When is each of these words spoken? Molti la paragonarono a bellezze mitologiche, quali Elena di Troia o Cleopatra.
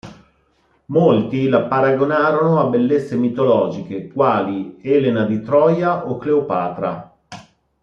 Molti 0.85 1.47
la 1.47 1.67
paragonarono 1.67 2.59
a 2.59 2.63
bellezze 2.65 3.15
mitologiche, 3.17 4.07
quali 4.07 4.79
Elena 4.81 5.25
di 5.25 5.43
Troia 5.43 6.07
o 6.07 6.17
Cleopatra. 6.17 7.15